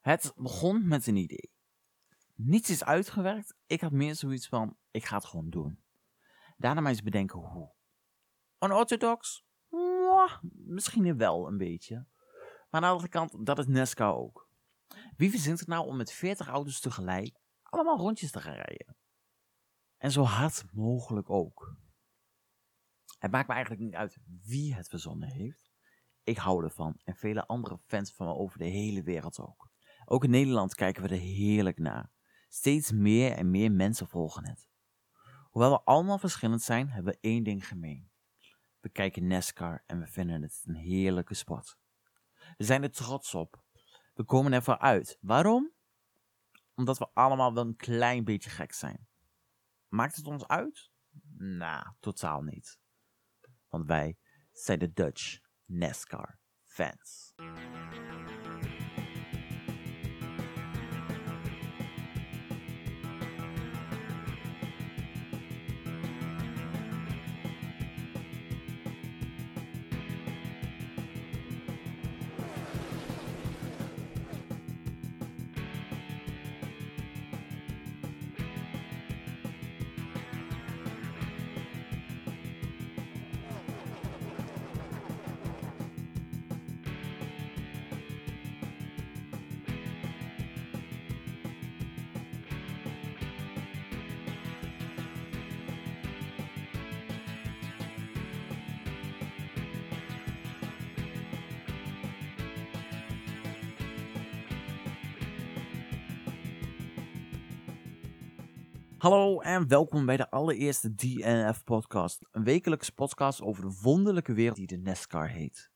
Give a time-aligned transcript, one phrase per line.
[0.00, 1.52] Het begon met een idee.
[2.34, 3.54] Niets is uitgewerkt.
[3.66, 5.82] Ik had meer zoiets van, ik ga het gewoon doen.
[6.56, 7.72] Daarna maar eens bedenken hoe.
[8.58, 9.44] Unorthodox?
[9.68, 11.94] Mwah, misschien wel een beetje.
[12.70, 14.48] Maar aan de andere kant, dat is NASCAR ook.
[15.16, 18.96] Wie verzint het nou om met 40 auto's tegelijk allemaal rondjes te gaan rijden?
[19.96, 21.76] En zo hard mogelijk ook.
[23.18, 25.70] Het maakt me eigenlijk niet uit wie het verzonnen heeft.
[26.22, 29.69] Ik hou ervan en vele andere fans van me over de hele wereld ook.
[30.12, 32.10] Ook in Nederland kijken we er heerlijk naar.
[32.48, 34.68] Steeds meer en meer mensen volgen het.
[35.50, 38.10] Hoewel we allemaal verschillend zijn, hebben we één ding gemeen.
[38.80, 41.78] We kijken NASCAR en we vinden het een heerlijke sport.
[42.56, 43.64] We zijn er trots op.
[44.14, 45.18] We komen ervoor uit.
[45.20, 45.72] Waarom?
[46.74, 49.08] Omdat we allemaal wel een klein beetje gek zijn.
[49.88, 50.90] Maakt het ons uit?
[51.36, 52.78] Nou, totaal niet.
[53.68, 54.18] Want wij
[54.52, 57.32] zijn de Dutch NASCAR fans.
[109.00, 112.26] Hallo en welkom bij de allereerste DNF podcast.
[112.30, 115.70] Een wekelijkse podcast over de wonderlijke wereld die de NASCAR heet.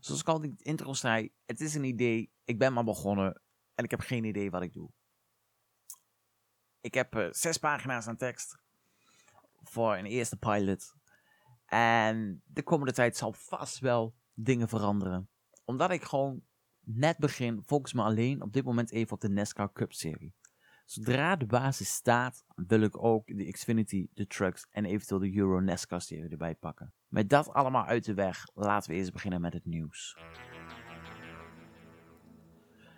[0.00, 3.42] Zoals ik al in het intro zei, het is een idee, ik ben maar begonnen
[3.74, 4.90] en ik heb geen idee wat ik doe.
[6.80, 8.58] Ik heb uh, zes pagina's aan tekst
[9.62, 10.94] voor een eerste pilot.
[11.66, 15.30] En de komende tijd zal vast wel dingen veranderen.
[15.64, 16.42] Omdat ik gewoon
[16.80, 20.34] net begin, focus me alleen op dit moment even op de NASCAR Cup serie.
[20.88, 25.60] Zodra de basis staat, wil ik ook de Xfinity, de Trucks en eventueel de Euro
[25.60, 26.92] NASCAR serie erbij pakken.
[27.08, 30.16] Met dat allemaal uit de weg, laten we eerst beginnen met het nieuws.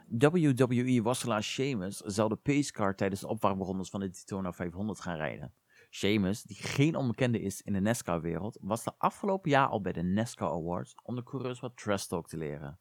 [0.09, 5.55] WWE-worstelaar Sheamus zal de pacecar tijdens de opwarmrondes van de Daytona 500 gaan rijden.
[5.91, 10.03] Sheamus, die geen onbekende is in de NASCAR-wereld, was de afgelopen jaar al bij de
[10.03, 12.78] NASCAR Awards om de coureurs wat trash talk te leren.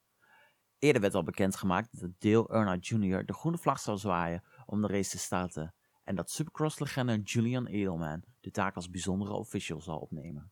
[0.79, 3.25] Eerder werd al bekendgemaakt dat Dale Earnhardt Jr.
[3.25, 8.23] de groene vlag zou zwaaien om de race te starten en dat Supercross-legende Julian Edelman
[8.39, 10.49] de taak als bijzondere official zal opnemen.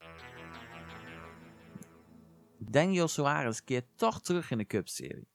[2.57, 5.29] Daniel Suarez keert toch terug in de Cup-serie.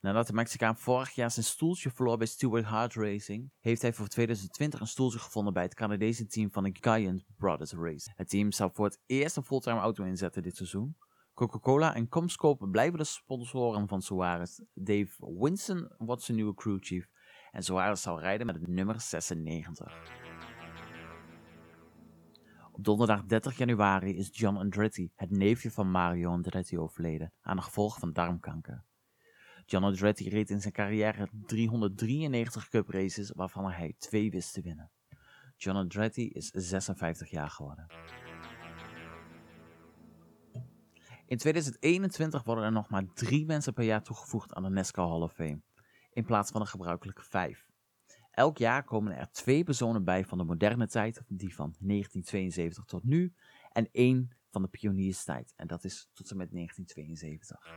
[0.00, 4.08] Nadat de Mexicaan vorig jaar zijn stoeltje verloor bij Stewart Hart Racing, heeft hij voor
[4.08, 8.12] 2020 een stoeltje gevonden bij het Canadese team van de Giant Brothers Race.
[8.14, 10.96] Het team zou voor het eerst een fulltime auto inzetten dit seizoen.
[11.34, 14.58] Coca-Cola en Comscope blijven de sponsoren van Suarez.
[14.74, 17.08] Dave Winston wordt zijn nieuwe crewchief
[17.52, 19.92] en Suarez zal rijden met het nummer 96.
[22.72, 27.62] Op donderdag 30 januari is John Andretti, het neefje van Mario Andretti, overleden aan de
[27.62, 28.84] gevolgen van darmkanker.
[29.66, 34.90] John Andretti reed in zijn carrière 393 cup races, waarvan hij twee wist te winnen.
[35.56, 37.86] John Andretti is 56 jaar geworden.
[41.26, 45.20] In 2021 worden er nog maar drie mensen per jaar toegevoegd aan de NASCAR Hall
[45.20, 45.60] of Fame
[46.12, 47.66] in plaats van de gebruikelijke vijf.
[48.30, 53.04] Elk jaar komen er twee personen bij van de moderne tijd, die van 1972 tot
[53.04, 53.34] nu,
[53.72, 57.70] en één van de pionierstijd, en dat is tot en met 1972.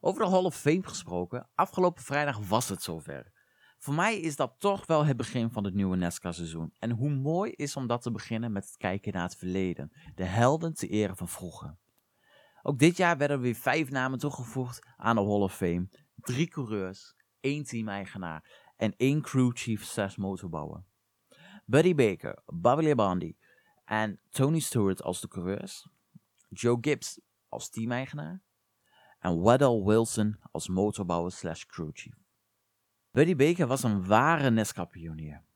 [0.00, 3.32] Over de Hall of Fame gesproken, afgelopen vrijdag was het zover.
[3.78, 6.74] Voor mij is dat toch wel het begin van het nieuwe NASCAR-seizoen.
[6.78, 10.24] En hoe mooi is om dat te beginnen met het kijken naar het verleden, de
[10.24, 11.76] helden te eren van vroeger.
[12.62, 15.88] Ook dit jaar werden er weer vijf namen toegevoegd aan de Hall of Fame.
[16.14, 20.84] Drie coureurs, één team-eigenaar en één crewchief slash motorbouwer.
[21.64, 23.36] Buddy Baker, Bobby Labonte
[23.84, 25.88] en Tony Stewart als de coureurs.
[26.48, 28.42] Joe Gibbs als team-eigenaar.
[29.18, 32.14] En Waddell Wilson als motorbouwer slash crewchief.
[33.10, 35.47] Buddy Baker was een ware NASCAR-pionier.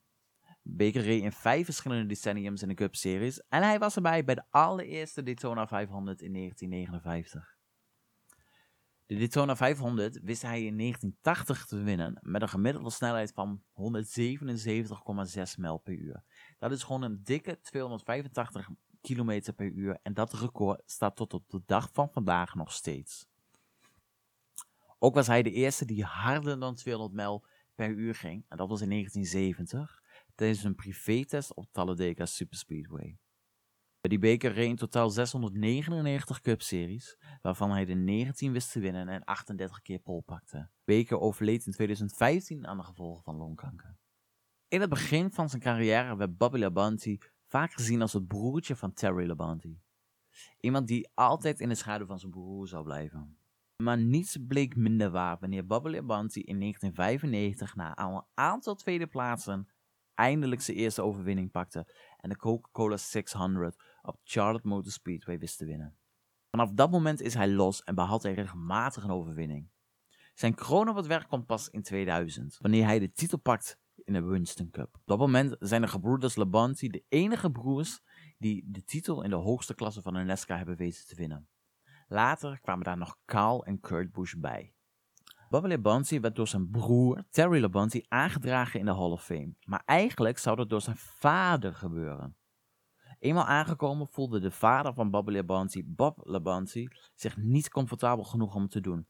[0.63, 4.43] Baker in vijf verschillende decenniums in de Cup Series en hij was erbij bij de
[4.49, 7.57] allereerste Daytona 500 in 1959.
[9.05, 15.43] De Daytona 500 wist hij in 1980 te winnen met een gemiddelde snelheid van 177,6
[15.57, 16.23] mijl per uur.
[16.59, 18.69] Dat is gewoon een dikke 285
[19.01, 23.27] km per uur en dat record staat tot op de dag van vandaag nog steeds.
[24.99, 27.45] Ook was hij de eerste die harder dan 200 mijl
[27.75, 30.02] per uur ging, en dat was in 1970,
[30.35, 33.17] tijdens een privétest op Talladega Superspeedway.
[34.09, 39.23] Die beker reed in totaal 699 Cup-series, waarvan hij de 19 wist te winnen en
[39.23, 40.69] 38 keer pol pakte.
[40.83, 43.97] Baker overleed in 2015 aan de gevolgen van longkanker.
[44.67, 48.93] In het begin van zijn carrière werd Bobby Labonte vaak gezien als het broertje van
[48.93, 49.77] Terry Labonte.
[50.59, 53.37] Iemand die altijd in de schaduw van zijn broer zou blijven.
[53.83, 59.67] Maar niets bleek minder waar wanneer Bobby Labonte in 1995 na een aantal tweede plaatsen
[60.15, 61.87] eindelijk zijn eerste overwinning pakte
[62.17, 65.97] en de Coca-Cola 600 op Charlotte Motor Speedway wist te winnen.
[66.49, 69.69] Vanaf dat moment is hij los en behaalt hij regelmatig een overwinning.
[70.33, 74.13] Zijn kroon op het werk komt pas in 2000, wanneer hij de titel pakt in
[74.13, 74.95] de Winston Cup.
[74.95, 78.01] Op dat moment zijn de gebroeders Labonte de enige broers
[78.37, 81.47] die de titel in de hoogste klasse van de NASCAR hebben weten te winnen.
[82.07, 84.73] Later kwamen daar nog Carl en Kurt Busch bij.
[85.53, 89.81] Bobby Labonte werd door zijn broer Terry Labonte aangedragen in de Hall of Fame, maar
[89.85, 92.35] eigenlijk zou dat door zijn vader gebeuren.
[93.19, 98.61] Eenmaal aangekomen voelde de vader van Bobby Labonte, Bob Labonte, zich niet comfortabel genoeg om
[98.61, 99.07] het te doen.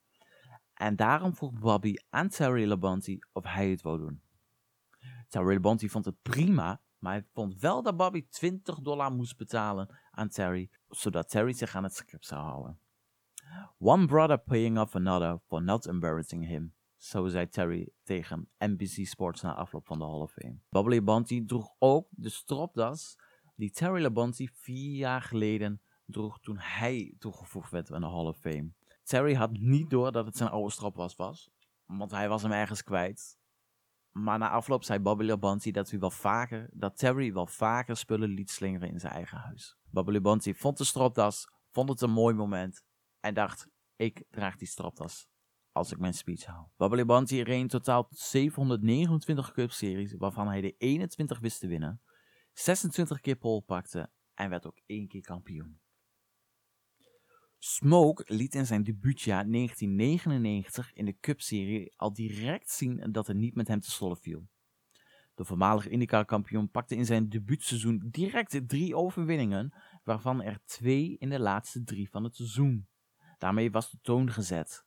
[0.74, 4.22] En daarom vroeg Bobby aan Terry Labonte of hij het wou doen.
[5.28, 9.98] Terry Labonte vond het prima, maar hij vond wel dat Bobby 20 dollar moest betalen
[10.12, 12.80] aan Terry, zodat Terry zich aan het script zou houden.
[13.80, 16.74] One brother paying off another for not embarrassing him.
[16.98, 20.60] Zo zei Terry tegen NBC Sports na afloop van de Hall of Fame.
[20.70, 23.18] Bobby Labonte droeg ook de stropdas
[23.56, 28.38] die Terry Labonte vier jaar geleden droeg toen hij toegevoegd werd aan de Hall of
[28.38, 28.72] Fame.
[29.04, 31.50] Terry had niet door dat het zijn oude stropdas was,
[31.86, 33.38] want hij was hem ergens kwijt.
[34.12, 38.30] Maar na afloop zei Bobby Labonte dat, hij wel vaker, dat Terry wel vaker spullen
[38.30, 39.78] liet slingeren in zijn eigen huis.
[39.90, 42.84] Bobby Labonte vond de stropdas, vond het een mooi moment
[43.24, 45.28] en dacht, ik draag die stropdas
[45.72, 46.96] als ik mijn speech hou.
[46.96, 52.02] Labonte reed totaal 729 Cup-series, waarvan hij de 21 wist te winnen,
[52.54, 55.82] 26 keer pole pakte en werd ook één keer kampioen.
[57.58, 63.56] Smoke liet in zijn debuutjaar 1999 in de Cup-serie al direct zien dat het niet
[63.56, 64.48] met hem te sollen viel.
[65.36, 69.74] De voormalige IndyCar-kampioen pakte in zijn debuutseizoen direct drie overwinningen,
[70.04, 72.88] waarvan er twee in de laatste drie van het seizoen.
[73.44, 74.86] Daarmee was de toon gezet.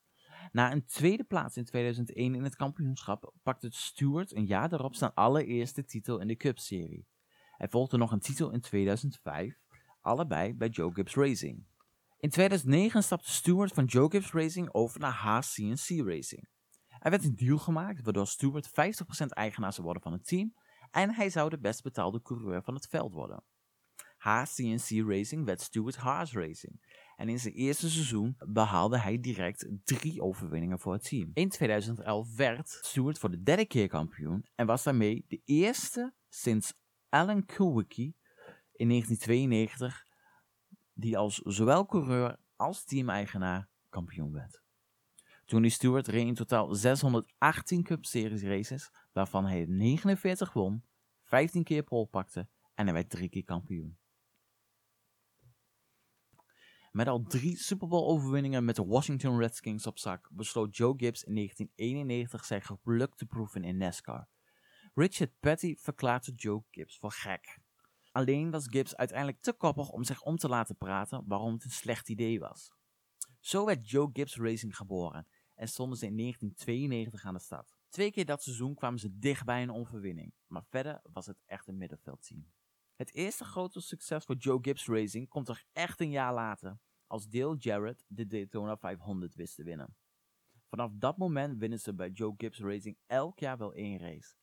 [0.52, 5.14] Na een tweede plaats in 2001 in het kampioenschap pakte Stewart een jaar daarop zijn
[5.14, 7.06] allereerste titel in de Cup-serie.
[7.50, 9.60] Hij volgde nog een titel in 2005,
[10.00, 11.66] allebei bij Joe Gibbs Racing.
[12.18, 16.48] In 2009 stapte Stewart van Joe Gibbs Racing over naar Haas CNC Racing.
[16.98, 18.72] Er werd een deal gemaakt waardoor Stewart 50%
[19.26, 20.54] eigenaar zou worden van het team
[20.90, 23.44] en hij zou de best betaalde coureur van het veld worden.
[24.16, 26.80] Haas CNC Racing werd Stewart Haas Racing
[27.16, 31.30] en in zijn eerste seizoen behaalde hij direct drie overwinningen voor het team.
[31.34, 36.74] In 2011 werd Stewart voor de derde keer kampioen en was daarmee de eerste sinds
[37.08, 38.14] Alan Kulwicki
[38.72, 40.06] in 1992
[40.92, 44.62] die als zowel coureur als teameigenaar kampioen werd.
[45.44, 50.84] Tony Stewart reed in totaal 618 Cup Series races, waarvan hij 49 won,
[51.22, 53.98] 15 keer pole pakte en hij werd drie keer kampioen.
[56.96, 61.24] Met al drie Super Bowl overwinningen met de Washington Redskins op zak, besloot Joe Gibbs
[61.24, 64.28] in 1991 zijn geluk te proeven in NASCAR.
[64.94, 67.58] Richard Petty verklaarde Joe Gibbs voor gek.
[68.12, 71.70] Alleen was Gibbs uiteindelijk te koppig om zich om te laten praten waarom het een
[71.70, 72.72] slecht idee was.
[73.40, 77.76] Zo werd Joe Gibbs Racing geboren en stonden ze in 1992 aan de start.
[77.88, 81.66] Twee keer dat seizoen kwamen ze dicht bij een onverwinning, maar verder was het echt
[81.66, 82.46] een middenveldteam.
[82.94, 87.28] Het eerste grote succes voor Joe Gibbs Racing komt er echt een jaar later, als
[87.28, 89.96] Dale Jarrett de Daytona 500 wist te winnen.
[90.66, 94.34] Vanaf dat moment winnen ze bij Joe Gibbs Racing elk jaar wel één race.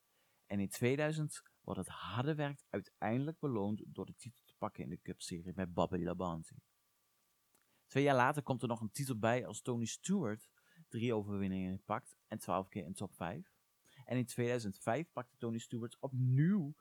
[0.46, 4.90] En in 2000 wordt het harde werk uiteindelijk beloond door de titel te pakken in
[4.90, 6.56] de Cup-serie met Bobby Labonte.
[7.88, 10.50] Twee jaar later komt er nog een titel bij als Tony Stewart
[10.88, 13.54] drie overwinningen pakt en 12 keer in top 5.
[14.06, 16.76] En in 2005 pakte Tony Stewart opnieuw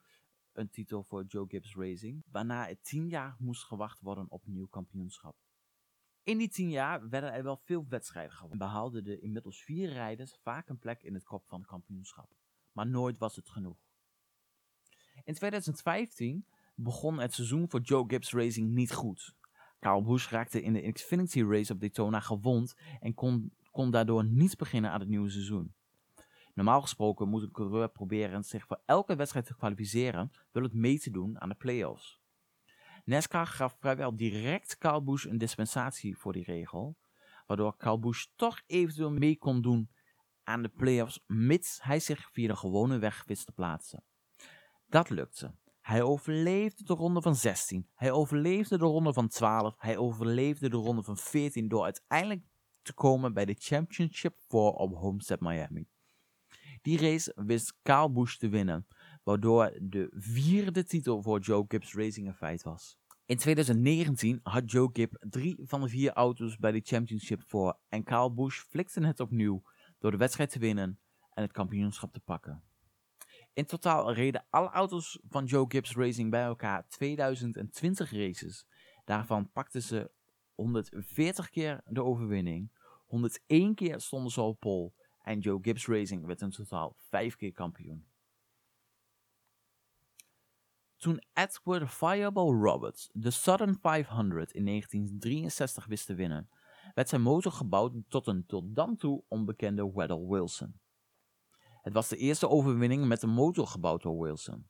[0.53, 4.53] een titel voor Joe Gibbs Racing, waarna het 10 jaar moest gewacht worden op een
[4.53, 5.37] nieuw kampioenschap.
[6.25, 9.89] In die 10 jaar werden er wel veel wedstrijden gewonnen en behaalden de inmiddels vier
[9.89, 12.31] rijders vaak een plek in het kop van het kampioenschap.
[12.73, 13.79] Maar nooit was het genoeg.
[15.25, 19.35] In 2015 begon het seizoen voor Joe Gibbs Racing niet goed.
[19.81, 24.57] Carl Busch raakte in de Xfinity Race op Daytona gewond en kon, kon daardoor niet
[24.57, 25.75] beginnen aan het nieuwe seizoen.
[26.55, 30.99] Normaal gesproken moet een coureur proberen zich voor elke wedstrijd te kwalificeren, wil het mee
[30.99, 32.22] te doen aan de playoffs.
[33.05, 36.97] NASCAR gaf vrijwel direct Busch een dispensatie voor die regel,
[37.47, 39.91] waardoor Busch toch eventueel mee kon doen
[40.45, 44.05] aan de playoffs, mits hij zich via de gewone weg wist te plaatsen.
[44.87, 45.55] Dat lukte.
[45.81, 50.77] Hij overleefde de ronde van 16, hij overleefde de ronde van 12, hij overleefde de
[50.77, 52.45] ronde van 14 door uiteindelijk
[52.83, 55.89] te komen bij de Championship 4 op Homestead Miami.
[56.83, 58.87] Die race wist Kyle Busch te winnen,
[59.23, 62.99] waardoor de vierde titel voor Joe Gibbs Racing een feit was.
[63.27, 68.05] In 2019 had Joe Gibb drie van de vier auto's bij de Championship voor en
[68.05, 69.63] Kyle Busch flikte het opnieuw
[69.99, 70.99] door de wedstrijd te winnen
[71.35, 72.63] en het kampioenschap te pakken.
[73.53, 78.67] In totaal reden alle auto's van Joe Gibbs Racing bij elkaar 2020 races.
[79.05, 80.11] Daarvan pakten ze
[80.55, 82.71] 140 keer de overwinning,
[83.07, 87.53] 101 keer stonden ze op pole en Joe Gibbs Racing werd in totaal 5 keer
[87.53, 88.12] kampioen.
[91.03, 96.49] Toen Edward Fireball Roberts de Southern 500 in 1963 wist te winnen,
[96.95, 100.81] werd zijn motor gebouwd tot een tot dan toe onbekende Weddell Wilson.
[101.83, 104.69] Het was de eerste overwinning met een motor gebouwd door Wilson.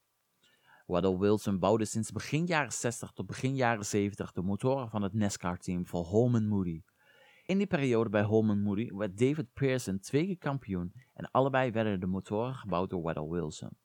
[0.87, 5.13] Weddell Wilson bouwde sinds begin jaren 60 tot begin jaren 70 de motoren van het
[5.13, 6.83] NASCAR-team voor Holman Moody.
[7.45, 12.01] In die periode bij Holman Moody werd David Pearson twee keer kampioen en allebei werden
[12.01, 13.82] de motoren gebouwd door Weddell Wilson.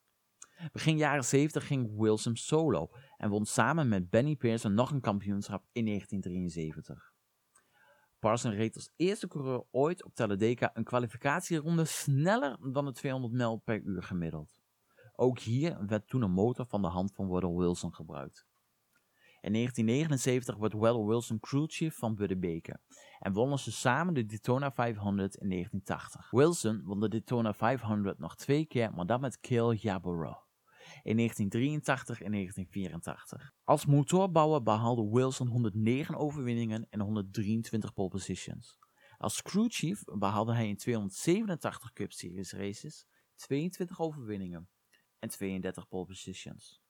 [0.71, 5.63] Begin jaren 70 ging Wilson solo en won samen met Benny Pearson nog een kampioenschap
[5.71, 7.13] in 1973.
[8.19, 13.57] Parson reed als eerste coureur ooit op Talladega een kwalificatieronde sneller dan de 200 mijl
[13.57, 14.59] per uur gemiddeld.
[15.15, 18.45] Ook hier werd toen een motor van de hand van Weddell Wilson gebruikt.
[19.41, 22.81] In 1979 werd Weddell Wilson crewchief van Buddy Baker
[23.19, 26.31] en wonnen ze samen de Daytona 500 in 1980.
[26.31, 30.46] Wilson won de Daytona 500 nog twee keer, maar dan met Cale Yarborough
[31.03, 33.53] in 1983 en 1984.
[33.63, 38.79] Als motorbouwer behaalde Wilson 109 overwinningen en 123 pole positions.
[39.17, 44.69] Als crewchief behaalde hij in 287 Cup Series races 22 overwinningen
[45.19, 46.81] en 32 pole positions.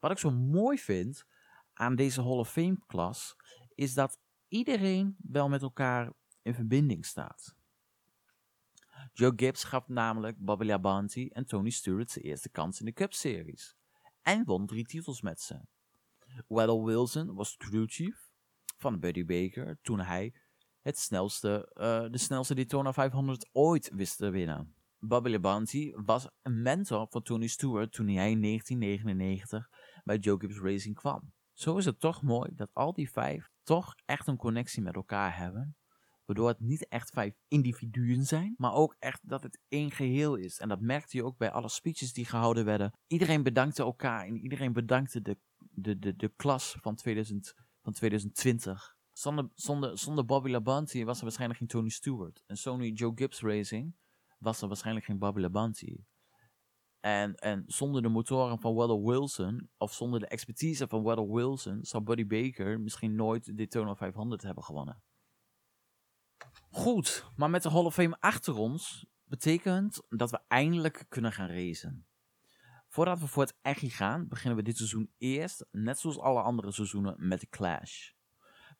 [0.00, 1.24] Wat ik zo mooi vind
[1.72, 3.36] aan deze Hall of Fame klas
[3.74, 4.18] is dat
[4.48, 7.56] iedereen wel met elkaar in verbinding staat.
[9.16, 13.12] Joe Gibbs gaf namelijk Bobby Labonte en Tony Stewart zijn eerste kans in de Cup
[13.12, 13.76] Series.
[14.22, 15.60] En won drie titels met ze.
[16.48, 18.30] Weddell Wilson was crewchief
[18.78, 20.34] van Buddy Baker toen hij
[20.80, 24.74] het snelste, uh, de snelste Daytona 500 ooit wist te winnen.
[24.98, 29.68] Bobby Labonte was een mentor van Tony Stewart toen hij in 1999
[30.04, 31.32] bij Joe Gibbs Racing kwam.
[31.52, 35.36] Zo is het toch mooi dat al die vijf toch echt een connectie met elkaar
[35.36, 35.76] hebben
[36.24, 40.58] Waardoor het niet echt vijf individuen zijn, maar ook echt dat het één geheel is.
[40.58, 42.92] En dat merkte je ook bij alle speeches die gehouden werden.
[43.06, 45.38] Iedereen bedankte elkaar en iedereen bedankte de,
[45.70, 48.96] de, de, de klas van, 2000, van 2020.
[49.12, 52.42] Zonder, zonder, zonder Bobby Labonte was er waarschijnlijk geen Tony Stewart.
[52.46, 53.94] En Sony Joe Gibbs Racing
[54.38, 56.04] was er waarschijnlijk geen Bobby Labonte.
[57.00, 61.78] En, en zonder de motoren van Weddell Wilson, of zonder de expertise van Weddell Wilson,
[61.84, 65.02] zou Buddy Baker misschien nooit de Daytona 500 hebben gewonnen.
[66.74, 71.48] Goed, maar met de Hall of Fame achter ons betekent dat we eindelijk kunnen gaan
[71.48, 72.06] racen.
[72.88, 76.72] Voordat we voor het echt gaan, beginnen we dit seizoen eerst, net zoals alle andere
[76.72, 78.10] seizoenen, met de Clash.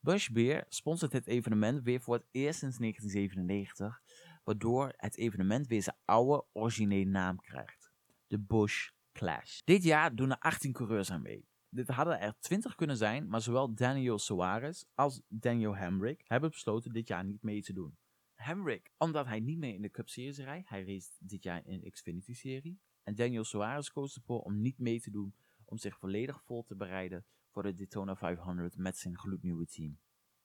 [0.00, 4.02] Bush Beer sponsort het evenement weer voor het eerst sinds 1997,
[4.44, 7.92] waardoor het evenement weer zijn oude originele naam krijgt.
[8.26, 9.60] De Bush Clash.
[9.64, 11.48] Dit jaar doen er 18 coureurs aan mee.
[11.74, 16.92] Dit hadden er 20 kunnen zijn, maar zowel Daniel Soares als Daniel Hamrick hebben besloten
[16.92, 17.96] dit jaar niet mee te doen.
[18.34, 21.80] Hamrick, omdat hij niet mee in de Cup Series rijdt, hij race dit jaar in
[21.80, 22.80] de Xfinity Serie.
[23.02, 26.76] En Daniel Soares koos ervoor om niet mee te doen, om zich volledig vol te
[26.76, 29.98] bereiden voor de Daytona 500 met zijn gloednieuwe team.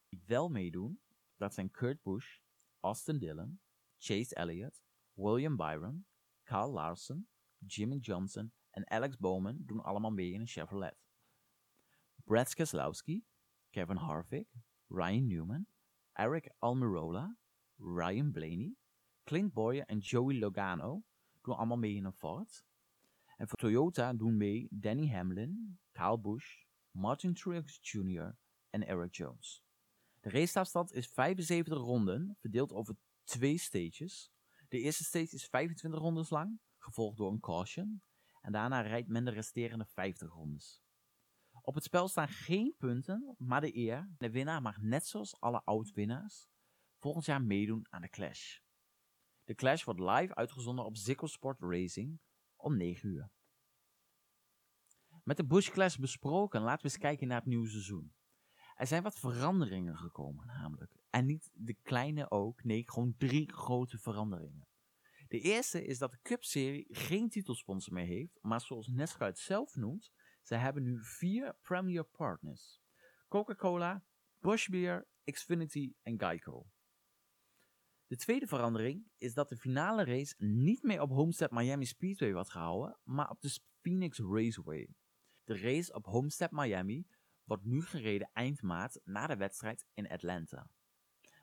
[0.07, 0.99] Die wel meedoen,
[1.37, 2.39] dat zijn Kurt Busch,
[2.79, 3.59] Austin Dillon,
[3.97, 4.81] Chase Elliott,
[5.13, 6.05] William Byron,
[6.43, 10.95] Carl Larson, Jimmy Johnson en Alex Bowman doen allemaal mee in een Chevrolet.
[12.29, 13.23] Brad Keselowski,
[13.71, 14.45] Kevin Harvick,
[14.87, 15.65] Ryan Newman,
[16.15, 17.35] Eric Almirola,
[17.79, 18.75] Ryan Blaney,
[19.23, 21.03] Clint Boyer en Joey Logano
[21.41, 22.65] doen allemaal mee in een Ford.
[23.37, 28.37] En voor Toyota doen mee Danny Hamlin, Kyle Busch, Martin Truex Jr.
[28.69, 29.63] en Eric Jones.
[30.19, 34.31] De raceafstand is 75 ronden, verdeeld over twee stages.
[34.67, 38.01] De eerste stage is 25 rondes lang, gevolgd door een caution.
[38.41, 40.87] En daarna rijdt men de resterende 50 rondes.
[41.69, 44.09] Op het spel staan geen punten, maar de eer.
[44.17, 46.47] De winnaar mag net zoals alle oud-winnaars
[46.97, 48.59] volgend jaar meedoen aan de Clash.
[49.43, 52.19] De Clash wordt live uitgezonden op Ziggo Sport Racing
[52.55, 53.31] om 9 uur.
[55.23, 58.13] Met de Bush Clash besproken, laten we eens kijken naar het nieuwe seizoen.
[58.75, 60.95] Er zijn wat veranderingen gekomen, namelijk.
[61.09, 64.67] En niet de kleine ook, nee, gewoon drie grote veranderingen.
[65.27, 69.75] De eerste is dat de Cup-serie geen titelsponsor meer heeft, maar zoals NASCAR het zelf
[69.75, 70.11] noemt,
[70.49, 72.81] ze hebben nu vier premier partners.
[73.27, 74.03] Coca-Cola,
[74.39, 76.69] Busch Beer, Xfinity en Geico.
[78.07, 82.49] De tweede verandering is dat de finale race niet meer op Homestead Miami Speedway wordt
[82.49, 84.89] gehouden, maar op de Phoenix Raceway.
[85.43, 87.07] De race op Homestead Miami
[87.43, 90.69] wordt nu gereden eind maart na de wedstrijd in Atlanta.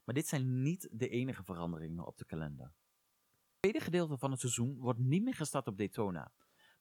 [0.04, 2.66] Maar dit zijn niet de enige veranderingen op de kalender.
[2.66, 6.32] Het tweede gedeelte van het seizoen wordt niet meer gestart op Daytona,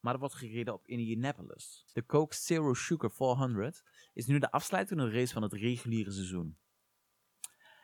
[0.05, 1.85] maar wordt gereden op Indianapolis.
[1.93, 3.83] De Coke Zero Sugar 400
[4.13, 6.57] is nu de afsluitende race van het reguliere seizoen.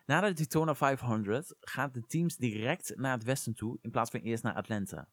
[0.05, 4.19] Na de Daytona 500 gaan de teams direct naar het westen toe in plaats van
[4.19, 5.09] eerst naar Atlanta.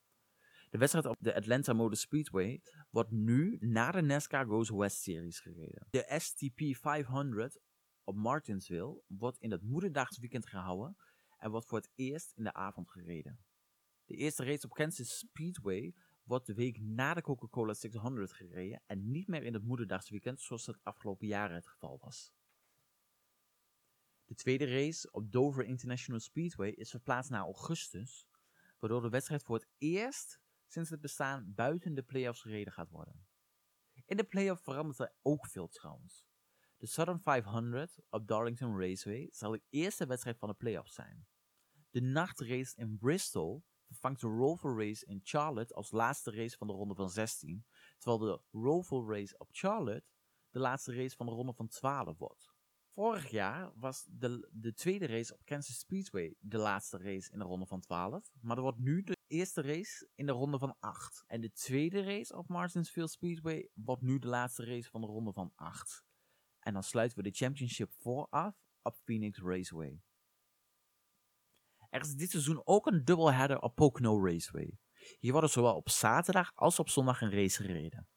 [0.70, 5.40] De wedstrijd op de Atlanta Motor Speedway wordt nu na de NASCAR Goes West series
[5.40, 5.86] gereden.
[5.90, 7.58] De STP 500
[8.04, 10.96] op Martinsville wordt in het moederdagsweekend gehouden
[11.38, 13.38] en wordt voor het eerst in de avond gereden.
[14.04, 15.94] De eerste race op Kansas Speedway
[16.28, 20.66] wordt de week na de Coca-Cola 600 gereden en niet meer in het moederdagsweekend zoals
[20.66, 22.32] het afgelopen jaren het geval was.
[24.24, 28.28] De tweede race op Dover International Speedway is verplaatst naar augustus,
[28.78, 33.26] waardoor de wedstrijd voor het eerst sinds het bestaan buiten de playoffs gereden gaat worden.
[34.04, 36.26] In de playoff verandert er ook veel trouwens.
[36.76, 41.26] De Southern 500 op Darlington Raceway zal de eerste wedstrijd van de playoffs zijn.
[41.90, 46.72] De nachtrace in Bristol vervangt de Roval Race in Charlotte als laatste race van de
[46.72, 47.66] ronde van 16,
[47.98, 50.04] terwijl de Roval Race op Charlotte
[50.50, 52.56] de laatste race van de ronde van 12 wordt.
[52.98, 57.44] Vorig jaar was de, de tweede race op Kansas Speedway de laatste race in de
[57.44, 61.24] ronde van 12, maar er wordt nu de eerste race in de ronde van 8.
[61.26, 65.32] En de tweede race op Martinsville Speedway wordt nu de laatste race van de ronde
[65.32, 66.04] van 8.
[66.58, 70.02] En dan sluiten we de championship vooraf op Phoenix Raceway.
[71.88, 74.78] Er is dit seizoen ook een dubbelheader op Pocono Raceway.
[75.18, 78.08] Hier worden zowel op zaterdag als op zondag een race gereden.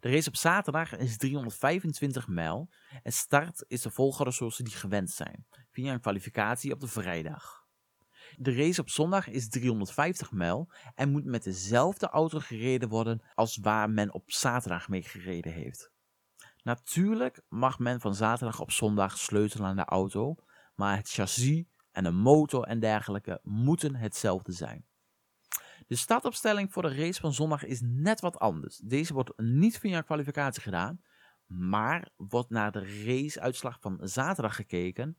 [0.00, 2.70] De race op zaterdag is 325 mijl
[3.02, 6.88] en start is de volgorde zoals ze die gewend zijn, via een kwalificatie op de
[6.88, 7.66] vrijdag.
[8.36, 13.56] De race op zondag is 350 mijl en moet met dezelfde auto gereden worden als
[13.56, 15.90] waar men op zaterdag mee gereden heeft.
[16.62, 20.34] Natuurlijk mag men van zaterdag op zondag sleutelen aan de auto,
[20.74, 24.86] maar het chassis en de motor en dergelijke moeten hetzelfde zijn.
[25.86, 28.76] De startopstelling voor de race van zondag is net wat anders.
[28.76, 31.00] Deze wordt niet via kwalificatie gedaan,
[31.46, 35.16] maar wordt naar de raceuitslag van zaterdag gekeken.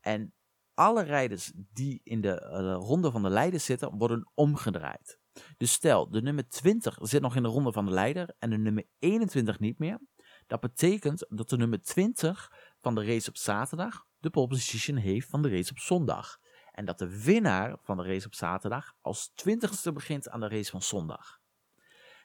[0.00, 0.34] En
[0.74, 5.18] alle rijders die in de uh, ronde van de leider zitten, worden omgedraaid.
[5.56, 8.58] Dus stel, de nummer 20 zit nog in de ronde van de leider en de
[8.58, 10.00] nummer 21 niet meer.
[10.46, 15.28] Dat betekent dat de nummer 20 van de race op zaterdag de pole position heeft
[15.28, 16.40] van de race op zondag.
[16.72, 20.70] En dat de winnaar van de race op zaterdag als twintigste begint aan de race
[20.70, 21.40] van zondag.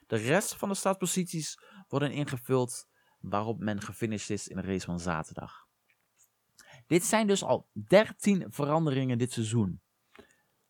[0.06, 2.88] De rest van de startposities worden ingevuld
[3.20, 5.66] waarop men gefinished is in de race van zaterdag.
[6.86, 9.80] Dit zijn dus al 13 veranderingen dit seizoen.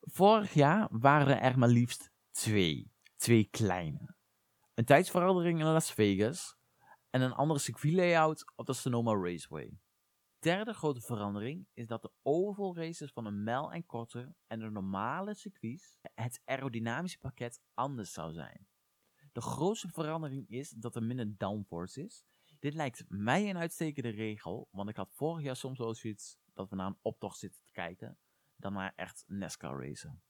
[0.01, 2.93] Vorig jaar waren er maar liefst twee.
[3.17, 4.15] Twee kleine.
[4.75, 6.58] Een tijdsverandering in Las Vegas
[7.11, 9.79] en een andere circuitlayout op de Sonoma Raceway
[10.39, 14.71] derde grote verandering is dat de oval races van een mijl en korter en de
[14.71, 18.69] normale circuits het aerodynamische pakket anders zou zijn.
[19.33, 22.25] De grootste verandering is dat er minder downforce is.
[22.59, 26.71] Dit lijkt mij een uitstekende regel, want ik had vorig jaar soms wel zoiets dat
[26.71, 28.19] we naar een optocht zitten te kijken,
[28.57, 30.23] dan naar echt NASCAR racen.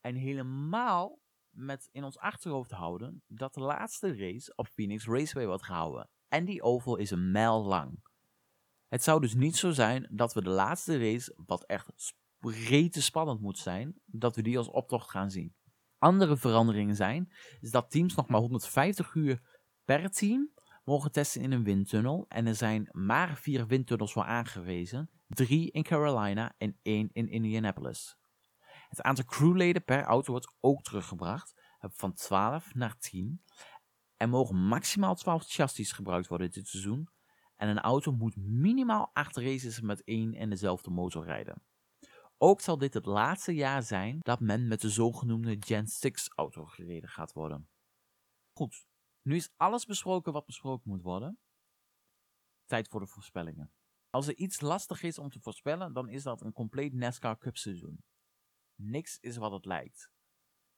[0.00, 1.18] En helemaal
[1.52, 6.08] met in ons achterhoofd houden dat de laatste race op Phoenix Raceway wordt gehouden.
[6.28, 8.02] En die oval is een mijl lang.
[8.88, 13.40] Het zou dus niet zo zijn dat we de laatste race, wat echt rete spannend
[13.40, 15.54] moet zijn, dat we die als optocht gaan zien.
[15.98, 19.40] Andere veranderingen zijn, dat teams nog maar 150 uur
[19.84, 20.52] per team
[20.84, 22.24] mogen testen in een windtunnel.
[22.28, 25.10] En er zijn maar vier windtunnels voor aangewezen.
[25.28, 28.16] Drie in Carolina en één in Indianapolis.
[28.92, 31.60] Het aantal crewleden per auto wordt ook teruggebracht.
[31.78, 33.44] Van 12 naar 10.
[34.16, 37.08] Er mogen maximaal 12 chassis gebruikt worden dit seizoen.
[37.56, 41.62] En een auto moet minimaal 8 races met één en dezelfde motor rijden.
[42.36, 46.64] Ook zal dit het laatste jaar zijn dat men met de zogenoemde Gen 6 auto
[46.64, 47.68] gereden gaat worden.
[48.52, 48.86] Goed,
[49.22, 51.38] nu is alles besproken wat besproken moet worden.
[52.64, 53.72] Tijd voor de voorspellingen.
[54.10, 57.56] Als er iets lastig is om te voorspellen, dan is dat een compleet NASCAR Cup
[57.56, 58.04] seizoen.
[58.74, 60.10] Niks is wat het lijkt.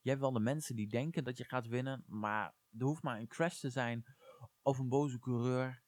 [0.01, 3.19] Je hebt wel de mensen die denken dat je gaat winnen, maar er hoeft maar
[3.19, 4.05] een crash te zijn
[4.63, 5.83] of een boze coureur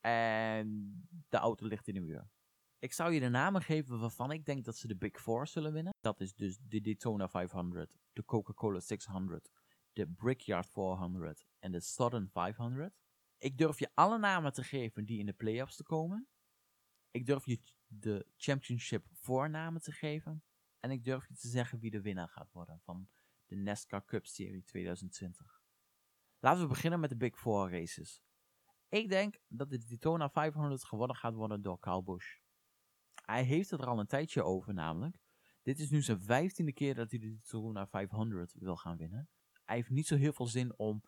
[0.00, 0.68] en
[1.28, 2.30] de auto ligt in de muur.
[2.78, 5.72] Ik zou je de namen geven waarvan ik denk dat ze de Big Four zullen
[5.72, 5.94] winnen.
[6.00, 9.50] Dat is dus de Daytona 500, de Coca-Cola 600,
[9.92, 12.94] de Brickyard 400 en de Southern 500.
[13.38, 16.28] Ik durf je alle namen te geven die in de playoffs te komen.
[17.10, 20.42] Ik durf je de championship voornamen te geven.
[20.84, 23.08] En ik durf je te zeggen wie de winnaar gaat worden van
[23.46, 25.62] de NASCAR Cup Serie 2020.
[26.38, 28.22] Laten we beginnen met de Big Four races.
[28.88, 32.38] Ik denk dat de Daytona 500 gewonnen gaat worden door Kyle Busch.
[33.14, 35.18] Hij heeft het er al een tijdje over namelijk.
[35.62, 39.28] Dit is nu zijn vijftiende keer dat hij de Daytona 500 wil gaan winnen.
[39.64, 41.02] Hij heeft niet zo heel veel zin om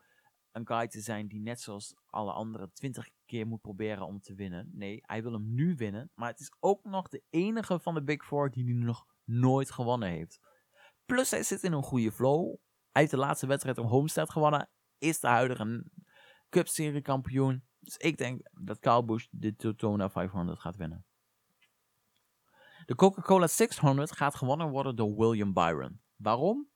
[0.51, 4.35] een guy te zijn die net zoals alle anderen 20 keer moet proberen om te
[4.35, 4.71] winnen.
[4.73, 6.11] Nee, hij wil hem nu winnen.
[6.15, 9.71] Maar het is ook nog de enige van de Big Four die hij nog nooit
[9.71, 10.41] gewonnen heeft.
[11.05, 12.57] Plus hij zit in een goede flow.
[12.91, 14.71] Hij heeft de laatste wedstrijd om Homestead gewonnen.
[14.99, 15.91] Is de huidige
[16.49, 17.65] Cup Serie kampioen.
[17.79, 21.07] Dus ik denk dat Kyle Busch de Daytona 500 gaat winnen.
[22.87, 26.01] De Coca-Cola 600 gaat gewonnen worden door William Byron.
[26.17, 26.71] Waarom?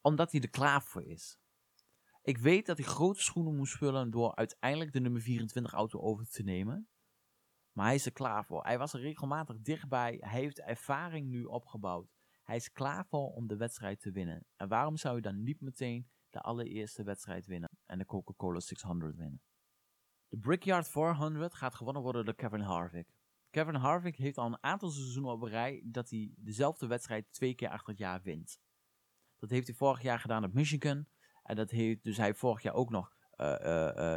[0.00, 1.38] Omdat hij er klaar voor is.
[2.22, 6.28] Ik weet dat hij grote schoenen moest vullen door uiteindelijk de nummer 24 auto over
[6.28, 6.88] te nemen.
[7.76, 8.64] Maar hij is er klaar voor.
[8.64, 10.16] Hij was er regelmatig dichtbij.
[10.20, 12.14] Hij heeft ervaring nu opgebouwd.
[12.42, 14.46] Hij is klaar voor om de wedstrijd te winnen.
[14.56, 19.16] En waarom zou je dan niet meteen de allereerste wedstrijd winnen en de Coca-Cola 600
[19.16, 19.42] winnen?
[20.28, 23.14] De Brickyard 400 gaat gewonnen worden door Kevin Harvick.
[23.50, 27.68] Kevin Harvick heeft al een aantal seizoenen op rij dat hij dezelfde wedstrijd twee keer
[27.68, 28.60] achter het jaar wint.
[29.38, 31.06] Dat heeft hij vorig jaar gedaan op Michigan.
[31.42, 33.15] En dat heeft, dus hij vorig jaar ook nog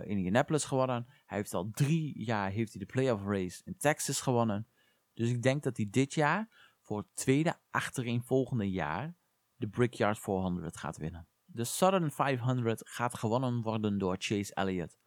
[0.03, 1.05] Indianapolis gewonnen.
[1.25, 4.67] Hij heeft al drie jaar heeft hij de playoff race in Texas gewonnen.
[5.13, 9.15] Dus ik denk dat hij dit jaar voor het tweede achtereenvolgende jaar
[9.55, 11.27] de Brickyard 400 gaat winnen.
[11.45, 14.97] De Southern 500 gaat gewonnen worden door Chase Elliott.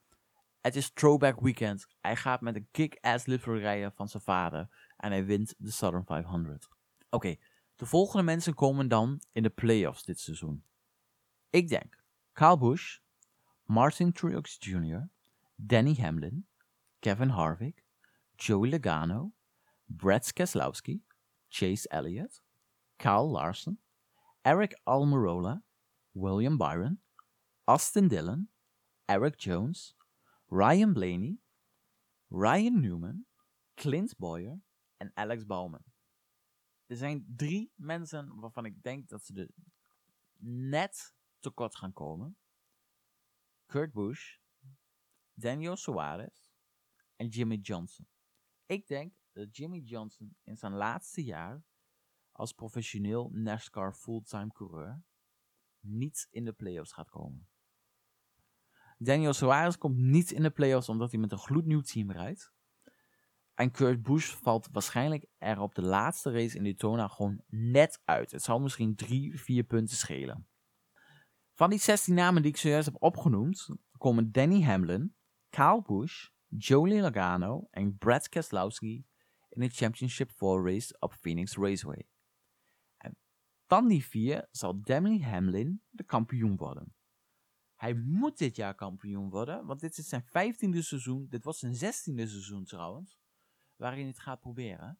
[0.60, 1.86] Het is throwback weekend.
[2.00, 4.92] Hij gaat met een kick-ass livery rijden van zijn vader.
[4.96, 6.68] En hij wint de Southern 500.
[7.10, 7.36] Oké,
[7.76, 10.64] de volgende mensen komen dan in de playoffs dit seizoen.
[11.50, 12.98] Ik denk Kyle Busch,
[13.72, 15.08] Martin Truex Jr.,
[15.66, 16.44] Danny Hamlin,
[17.00, 17.76] Kevin Harvick,
[18.36, 19.32] Joey Logano,
[19.88, 21.00] Brad Keselowski,
[21.48, 22.42] Chase Elliott,
[22.98, 23.78] Kyle Larson,
[24.44, 25.62] Eric Almirola,
[26.12, 26.98] William Byron,
[27.66, 28.48] Austin Dillon,
[29.08, 29.94] Eric Jones,
[30.50, 31.38] Ryan Blaney,
[32.28, 33.24] Ryan Newman,
[33.78, 34.60] Clint Boyer
[35.00, 35.84] en Alex Bowman.
[36.88, 39.48] Er zijn drie mensen waarvan ik denk dat ze er
[40.44, 42.36] net tekort gaan komen.
[43.72, 44.38] Kurt Busch,
[45.34, 46.42] Daniel Suarez
[47.16, 48.06] en Jimmy Johnson.
[48.66, 51.64] Ik denk dat Jimmy Johnson in zijn laatste jaar
[52.32, 55.04] als professioneel NASCAR fulltime coureur
[55.80, 57.48] niet in de playoffs gaat komen.
[58.98, 62.52] Daniel Suarez komt niet in de playoffs omdat hij met een gloednieuw team rijdt.
[63.54, 68.30] En Kurt Busch valt waarschijnlijk er op de laatste race in Daytona gewoon net uit.
[68.30, 70.46] Het zal misschien drie, vier punten schelen.
[71.62, 75.14] Van die 16 namen die ik zojuist heb opgenoemd, komen Danny Hamlin,
[75.48, 79.06] Kyle Busch, Joey Logano en Brad Keselowski
[79.48, 82.08] in de Championship 4 race op Phoenix Raceway.
[82.96, 83.16] En
[83.66, 86.94] van die vier zal Danny Hamlin de kampioen worden.
[87.74, 91.26] Hij moet dit jaar kampioen worden, want dit is zijn vijftiende seizoen.
[91.28, 93.18] Dit was zijn zestiende seizoen trouwens,
[93.76, 94.98] waarin hij het gaat proberen.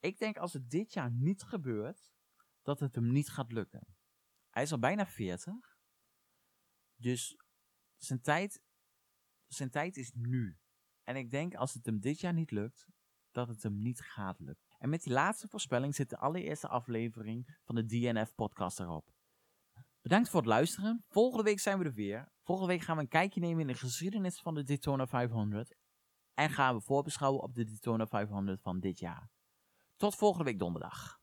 [0.00, 2.12] Ik denk als het dit jaar niet gebeurt,
[2.62, 3.96] dat het hem niet gaat lukken.
[4.50, 5.67] Hij is al bijna 40.
[7.00, 7.36] Dus
[7.96, 8.62] zijn tijd,
[9.46, 10.58] zijn tijd is nu.
[11.04, 12.86] En ik denk als het hem dit jaar niet lukt,
[13.30, 14.66] dat het hem niet gaat lukken.
[14.78, 19.12] En met die laatste voorspelling zit de allereerste aflevering van de DNF podcast erop.
[20.00, 21.04] Bedankt voor het luisteren.
[21.08, 22.32] Volgende week zijn we er weer.
[22.42, 25.76] Volgende week gaan we een kijkje nemen in de geschiedenis van de Daytona 500.
[26.34, 29.30] En gaan we voorbeschouwen op de Daytona 500 van dit jaar.
[29.96, 31.17] Tot volgende week donderdag.